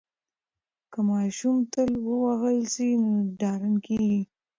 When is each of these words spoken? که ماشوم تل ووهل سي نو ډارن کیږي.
که 0.91 0.99
ماشوم 1.09 1.57
تل 1.73 1.91
ووهل 2.07 2.59
سي 2.73 2.89
نو 3.01 3.11
ډارن 3.39 3.75
کیږي. 3.85 4.21